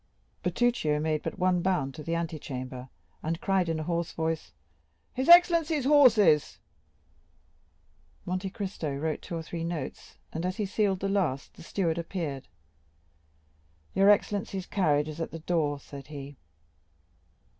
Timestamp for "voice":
4.13-4.51